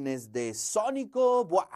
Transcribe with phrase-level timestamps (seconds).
[0.00, 1.68] lunes de Sónico Buap.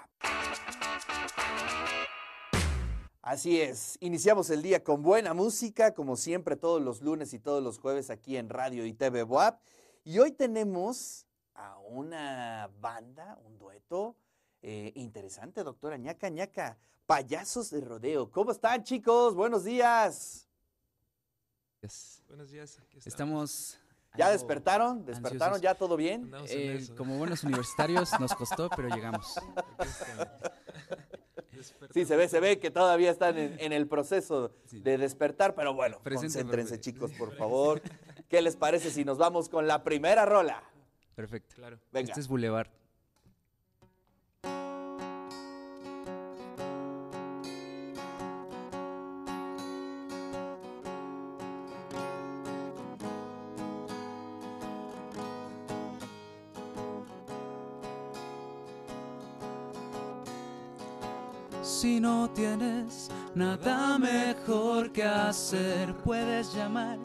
[3.20, 7.62] Así es, iniciamos el día con buena música, como siempre todos los lunes y todos
[7.62, 9.60] los jueves aquí en Radio y TV Buap.
[10.04, 14.16] Y hoy tenemos a una banda, un dueto
[14.62, 18.30] eh, interesante, doctora ñaca ñaca, payasos de rodeo.
[18.30, 19.34] ¿Cómo están chicos?
[19.34, 20.48] Buenos días.
[22.26, 22.78] Buenos días.
[22.78, 23.78] Aquí Estamos
[24.16, 25.04] ¿Ya despertaron?
[25.04, 25.60] ¿Despertaron ansiosos.
[25.62, 26.30] ya todo bien?
[26.48, 29.34] Eh, como buenos universitarios nos costó, pero llegamos.
[31.92, 34.80] Sí, se ve, se ve que todavía están en, en el proceso Sí.
[34.80, 37.80] de despertar, pero bueno, Presente, concéntrense chicos, por favor.
[38.28, 40.62] ¿Qué les parece si nos vamos con la primera rola?
[41.14, 41.54] Perfecto.
[41.54, 41.78] Claro.
[41.92, 42.08] Venga.
[42.08, 42.66] Este es Boulevard.
[61.64, 66.98] Si no tienes nada mejor que hacer, puedes llamar,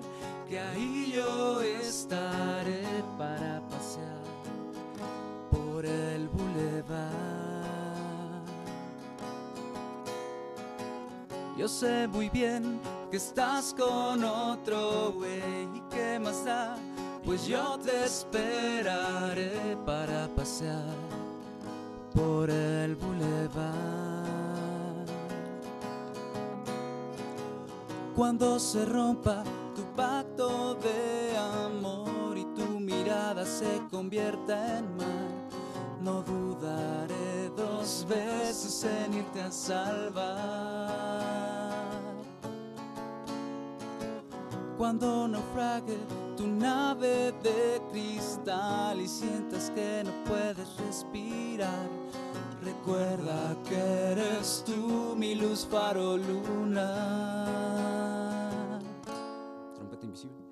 [0.50, 2.84] que ahí yo estaré
[3.18, 4.20] para pasear
[5.50, 7.30] por el bulevar.
[11.58, 16.76] Yo sé muy bien que estás con otro güey y qué más da,
[17.24, 20.96] pues yo te esperaré para pasear
[22.14, 24.09] por el bulevar.
[28.20, 35.48] Cuando se rompa tu pacto de amor y tu mirada se convierta en mar,
[36.02, 40.84] no dudaré dos veces en irte a salvar.
[44.78, 45.98] Cuando naufrague
[46.36, 51.88] tu nave de cristal y sientas que no puedes respirar,
[52.62, 57.59] recuerda que eres tú mi luz faro lunar.
[60.14, 60.49] Trompeta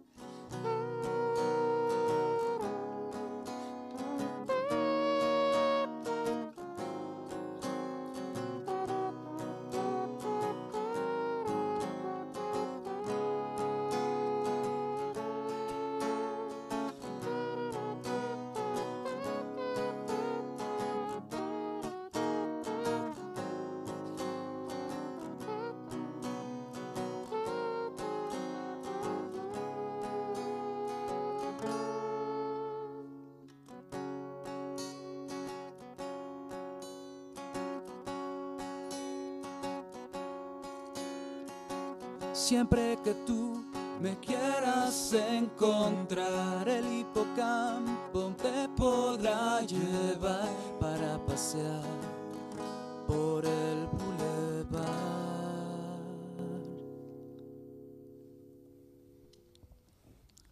[42.37, 43.65] Siempre que tú
[43.99, 50.47] me quieras encontrar, el hipocampo te podrá llevar
[50.79, 51.81] para pasear
[53.07, 54.85] por el bulevar.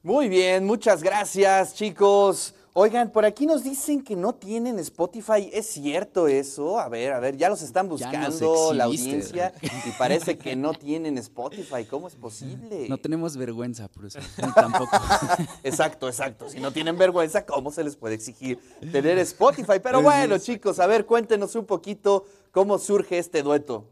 [0.01, 2.55] Muy bien, muchas gracias chicos.
[2.77, 5.49] Oigan, por aquí nos dicen que no tienen Spotify.
[5.53, 6.77] ¿Es cierto eso?
[6.77, 11.17] A ver, a ver, ya los están buscando la audiencia y parece que no tienen
[11.19, 11.85] Spotify.
[11.89, 12.89] ¿Cómo es posible?
[12.89, 14.91] No tenemos vergüenza por eso, ni tampoco.
[15.63, 16.49] Exacto, exacto.
[16.49, 18.59] Si no tienen vergüenza, ¿cómo se les puede exigir
[18.91, 19.79] tener Spotify?
[19.81, 23.87] Pero bueno, chicos, a ver, cuéntenos un poquito cómo surge este dueto.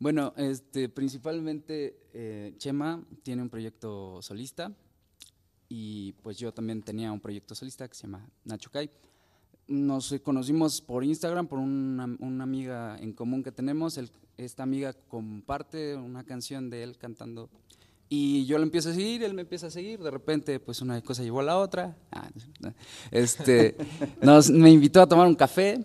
[0.00, 4.72] Bueno, este, principalmente eh, Chema tiene un proyecto solista
[5.68, 8.90] y pues yo también tenía un proyecto solista que se llama Nacho Kai.
[9.66, 13.96] Nos conocimos por Instagram, por una, una amiga en común que tenemos.
[13.96, 17.48] Él- esta amiga comparte una canción de él cantando
[18.08, 20.00] y yo lo empiezo a seguir, él me empieza a seguir.
[20.02, 21.96] De repente, pues una cosa llevó a la otra.
[22.12, 22.28] Ah,
[23.10, 23.76] este,
[24.22, 25.82] nos, me invitó a tomar un café.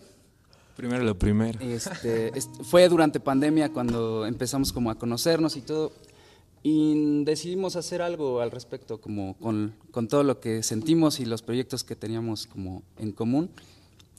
[0.75, 1.59] Primero lo primero.
[1.61, 5.91] Este, est- fue durante pandemia cuando empezamos como a conocernos y todo.
[6.62, 11.42] Y decidimos hacer algo al respecto, como con, con todo lo que sentimos y los
[11.42, 13.50] proyectos que teníamos como en común.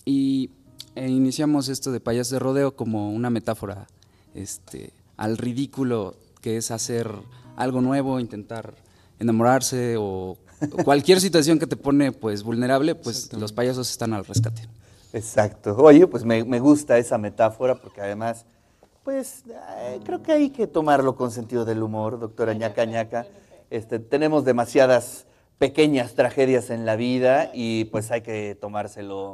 [0.05, 0.51] Y
[0.95, 3.87] e iniciamos esto de payas de rodeo como una metáfora
[4.35, 7.11] este, al ridículo que es hacer
[7.57, 8.75] algo nuevo, intentar
[9.19, 10.37] enamorarse o,
[10.85, 14.63] cualquier situación que te pone pues vulnerable, pues los payasos están al rescate.
[15.13, 15.77] Exacto.
[15.77, 18.47] Oye, pues me, me gusta esa metáfora porque además,
[19.05, 23.27] pues eh, creo que hay que tomarlo con sentido del humor, doctora ñaca ñaca.
[23.71, 25.27] Este, tenemos demasiadas
[25.59, 29.33] pequeñas tragedias en la vida y pues hay que tomárselo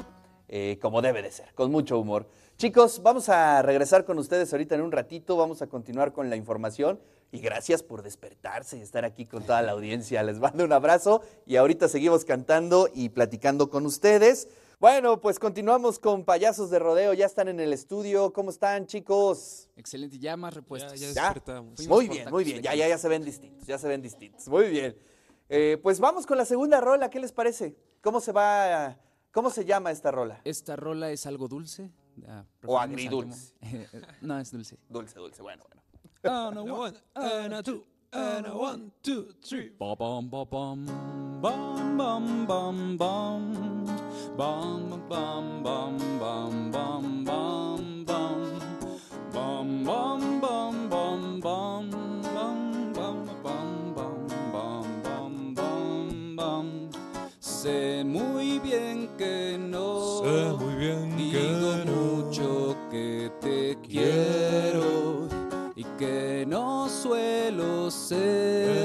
[0.48, 2.28] eh, como debe de ser, con mucho humor.
[2.56, 6.36] Chicos, vamos a regresar con ustedes ahorita en un ratito, vamos a continuar con la
[6.36, 6.98] información
[7.32, 10.22] y gracias por despertarse y estar aquí con toda la audiencia.
[10.22, 14.48] Les mando un abrazo y ahorita seguimos cantando y platicando con ustedes.
[14.78, 17.14] Bueno, pues continuamos con payasos de rodeo.
[17.14, 18.32] Ya están en el estudio.
[18.34, 19.70] ¿Cómo están, chicos?
[19.74, 20.92] Excelente, ya más repuestos.
[21.00, 21.86] Ya, ya despertamos.
[21.88, 22.62] Muy bien, muy bien.
[22.62, 23.66] Ya, ya, ya se ven distintos.
[23.66, 24.46] Ya se ven distintos.
[24.48, 24.94] Muy bien.
[25.48, 27.08] Eh, pues vamos con la segunda rola.
[27.08, 27.74] ¿Qué les parece?
[28.02, 28.98] ¿Cómo se va?
[29.32, 30.42] ¿Cómo se llama esta rola?
[30.44, 31.90] Esta rola es algo dulce.
[32.28, 33.54] ah, O agridulce.
[34.20, 34.76] no, es dulce.
[34.90, 35.40] Dulce, dulce.
[35.40, 35.82] Bueno, bueno.
[36.22, 39.70] No, And a one, and a two, and a one, two, three.
[39.78, 40.84] Ba bum ba bum
[41.40, 43.95] bum bum bum
[44.36, 48.04] bum bum bum bum bum bum
[49.34, 50.74] bum bum
[54.52, 54.86] bum
[55.54, 56.66] bum bum
[57.40, 61.92] sé muy bien que no Sé muy bien digo que no.
[61.92, 65.28] mucho que te quiero
[65.74, 68.75] y que no suelo ser no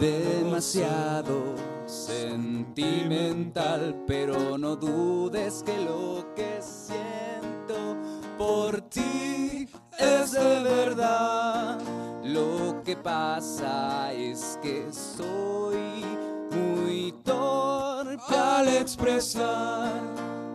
[0.00, 1.54] demasiado
[1.86, 7.98] sentimental, pero no dudes que lo que siento
[8.38, 9.68] por ti
[9.98, 11.78] es de verdad.
[12.24, 16.02] Lo que pasa es que soy
[16.50, 20.00] muy torpe al expresar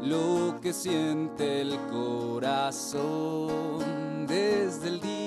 [0.01, 3.05] lo que siente el corazón
[4.25, 5.24] desde el día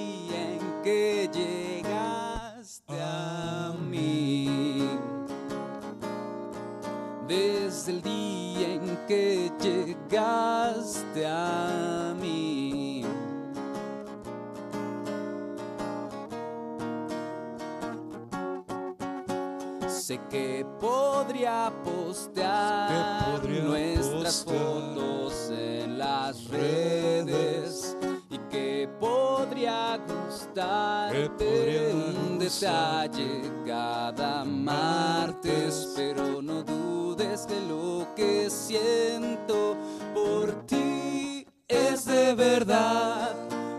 [21.71, 27.97] podría postear podría nuestras postear fotos en las redes
[28.31, 33.11] y que podría gustarte podría un gustar.
[33.11, 39.77] detalle cada martes, pero no dudes que lo que siento
[40.15, 43.35] por ti es de verdad.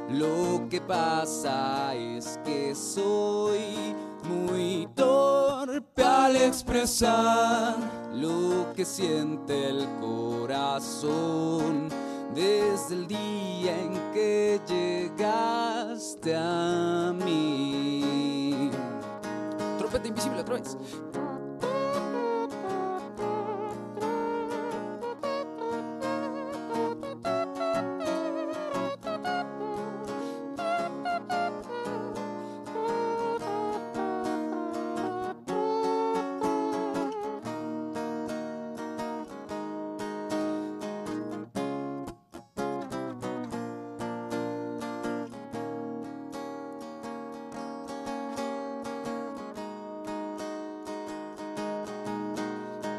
[0.09, 3.93] Lo que pasa es que soy
[4.23, 7.75] muy torpe al expresar
[8.13, 11.89] lo que siente el corazón
[12.33, 18.69] desde el día en que llegaste a mí.
[19.77, 20.77] Trompeta invisible otra vez.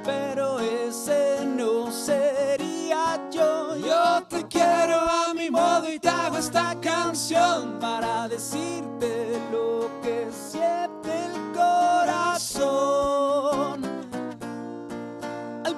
[0.05, 3.77] Pero ese no sería yo.
[3.77, 10.29] Yo te quiero a mi modo y te hago esta canción para decirte lo que
[10.33, 13.01] siente el corazón.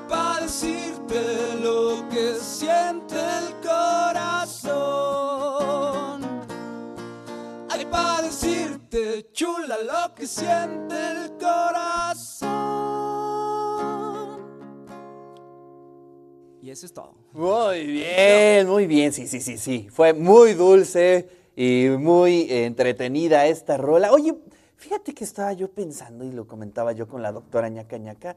[0.09, 4.93] Para decirte lo que siente el corazón.
[7.91, 11.22] Para decirte, chula, lo que siente el
[16.63, 17.13] Y eso es todo.
[17.33, 19.13] Muy bien, muy bien.
[19.13, 19.89] Sí, sí, sí, sí.
[19.91, 24.13] Fue muy dulce y muy entretenida esta rola.
[24.13, 24.37] Oye,
[24.77, 28.37] fíjate que estaba yo pensando y lo comentaba yo con la doctora ñaca ñaca.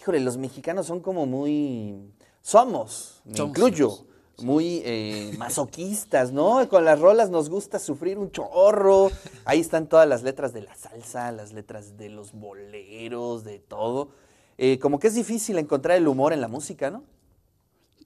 [0.00, 1.94] Híjole, los mexicanos son como muy.
[2.42, 3.90] Somos, me Somos, incluyo.
[3.90, 4.10] somos.
[4.42, 6.66] Muy eh, masoquistas, ¿no?
[6.68, 9.10] Con las rolas nos gusta sufrir un chorro.
[9.44, 14.08] Ahí están todas las letras de la salsa, las letras de los boleros, de todo.
[14.58, 17.04] Eh, como que es difícil encontrar el humor en la música, ¿no?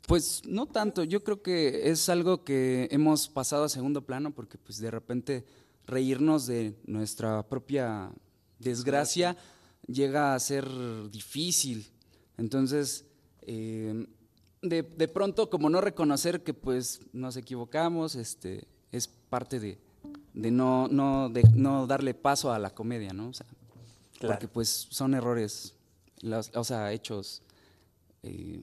[0.07, 4.59] Pues no tanto, yo creo que es algo que hemos pasado a segundo plano porque
[4.59, 5.45] pues de repente
[5.87, 8.11] reírnos de nuestra propia
[8.59, 9.37] desgracia
[9.87, 10.67] llega a ser
[11.11, 11.87] difícil.
[12.37, 13.07] Entonces,
[13.43, 14.07] eh,
[14.61, 19.79] de, de pronto como no reconocer que pues nos equivocamos, este, es parte de,
[20.35, 23.29] de no, no, de no darle paso a la comedia, ¿no?
[23.29, 23.47] O sea,
[24.19, 24.35] Claro.
[24.37, 25.75] Porque pues son errores,
[26.21, 27.43] los- o sea, hechos...
[28.23, 28.63] eh,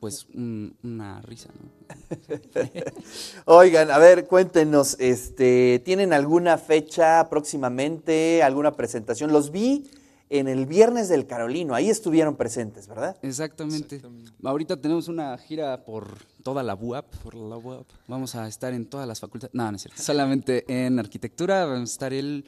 [0.00, 1.70] pues un- una risa, ¿no?
[3.46, 9.32] Oigan, a ver, cuéntenos, este, ¿tienen alguna fecha próximamente, alguna presentación?
[9.32, 9.88] Los vi
[10.28, 13.16] en el Viernes del Carolino, ahí estuvieron presentes, ¿verdad?
[13.22, 13.96] Exactamente.
[13.96, 14.32] Exactamente.
[14.42, 17.14] Ahorita tenemos una gira por toda la UAP.
[17.22, 17.84] Por la web.
[18.08, 19.54] Vamos a estar en todas las facultades.
[19.54, 20.02] No, no es cierto.
[20.02, 21.64] Solamente en arquitectura.
[21.64, 22.44] Vamos a estar el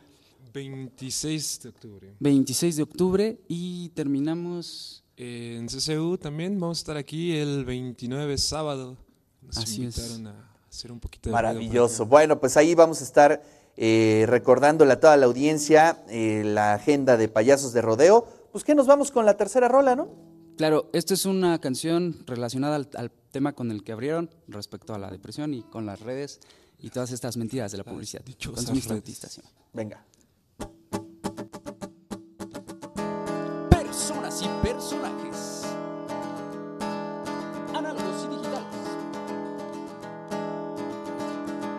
[0.52, 2.14] 26 de octubre.
[2.18, 8.96] 26 de octubre y terminamos En CCU también vamos a estar aquí el 29 sábado.
[9.42, 9.98] Nos Así es.
[9.98, 12.06] invitaron a hacer un poquito de Maravilloso.
[12.06, 13.42] Bueno, pues ahí vamos a estar
[13.76, 18.28] eh, recordándole a toda la audiencia eh, la agenda de payasos de rodeo.
[18.52, 20.08] Pues que nos vamos con la tercera rola, ¿no?
[20.56, 24.98] Claro, esta es una canción relacionada al, al tema con el que abrieron respecto a
[24.98, 26.38] la depresión y con las redes
[26.78, 28.22] y todas estas mentiras de la publicidad.
[28.24, 29.40] dichosas.
[29.72, 30.04] Venga.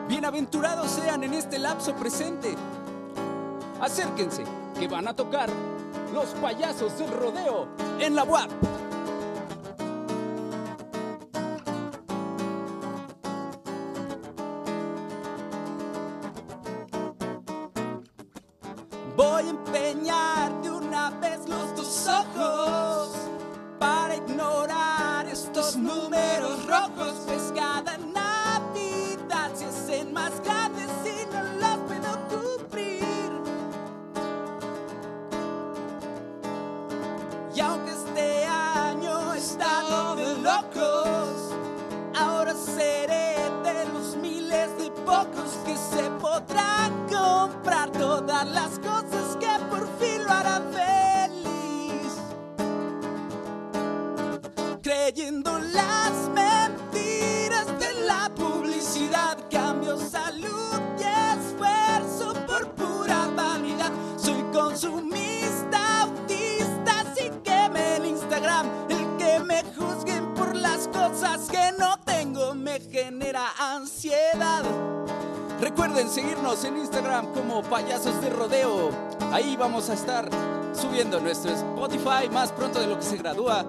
[0.10, 2.56] Bienaventurados sean en este lapso presente.
[3.80, 4.44] Acérquense,
[4.80, 5.48] que van a tocar
[6.12, 7.68] los payasos del rodeo
[8.00, 8.50] en la UAP.
[19.16, 23.12] Voy a empeñar de una vez los dos ojos
[23.78, 26.29] para ignorar estos números
[50.74, 52.14] feliz.
[54.82, 61.04] Creyendo las mentiras de la publicidad, cambio salud y
[61.38, 63.92] esfuerzo por pura vanidad.
[64.18, 68.68] Soy consumista autista, así que me en Instagram.
[68.90, 73.29] El que me juzguen por las cosas que no tengo me genera.
[75.90, 78.92] Recuerden seguirnos en Instagram como Payasos de Rodeo.
[79.32, 80.30] Ahí vamos a estar
[80.72, 83.66] subiendo nuestro Spotify más pronto de lo que se gradúa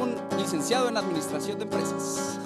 [0.00, 2.38] un licenciado en Administración de Empresas.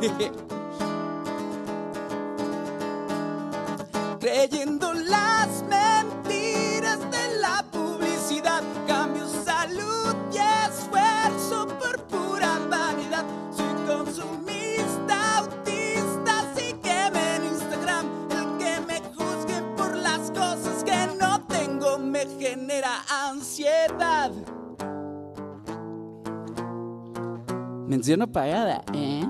[4.18, 5.93] Creyendo las mentiras
[27.94, 29.24] Mención pagada, ¿eh?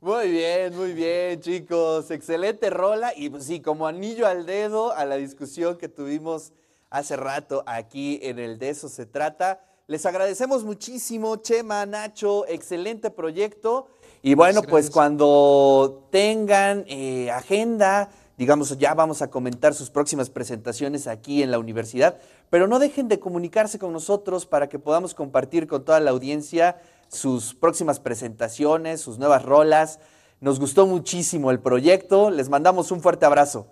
[0.00, 2.08] Muy bien, muy bien, chicos.
[2.12, 3.12] Excelente rola.
[3.16, 6.52] Y pues sí, como anillo al dedo a la discusión que tuvimos
[6.88, 9.60] hace rato aquí en el De Eso Se Trata.
[9.88, 13.88] Les agradecemos muchísimo, Chema, Nacho, excelente proyecto.
[14.22, 21.08] Y bueno, pues cuando tengan eh, agenda, digamos, ya vamos a comentar sus próximas presentaciones
[21.08, 25.66] aquí en la universidad, pero no dejen de comunicarse con nosotros para que podamos compartir
[25.66, 29.98] con toda la audiencia sus próximas presentaciones, sus nuevas rolas.
[30.40, 33.66] Nos gustó muchísimo el proyecto, les mandamos un fuerte abrazo.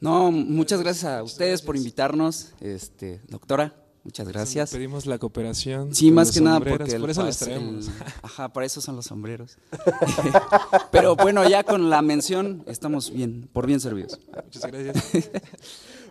[0.00, 3.74] No, muchas gracias a ustedes por invitarnos, este, doctora.
[4.04, 4.70] Muchas gracias.
[4.70, 5.94] Pedimos la cooperación.
[5.94, 7.86] Sí, más que nada porque el por eso los pas- traemos.
[7.88, 9.56] el- ajá, para eso son los sombreros.
[10.92, 14.20] Pero bueno, ya con la mención estamos bien, por bien servidos.
[14.44, 15.30] Muchas gracias.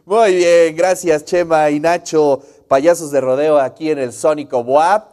[0.06, 5.06] Muy bien, gracias Chema y Nacho, payasos de rodeo aquí en el Sónico Boab.